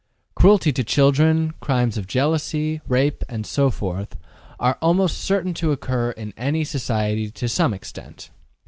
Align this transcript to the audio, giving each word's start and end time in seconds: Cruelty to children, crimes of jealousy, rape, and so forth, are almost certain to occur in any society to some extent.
Cruelty 0.33 0.73
to 0.73 0.83
children, 0.83 1.53
crimes 1.59 1.95
of 1.95 2.07
jealousy, 2.07 2.81
rape, 2.87 3.23
and 3.29 3.45
so 3.45 3.69
forth, 3.69 4.17
are 4.59 4.79
almost 4.81 5.19
certain 5.21 5.53
to 5.53 5.71
occur 5.71 6.09
in 6.09 6.33
any 6.37 6.63
society 6.63 7.29
to 7.29 7.47
some 7.47 7.71
extent. 7.71 8.31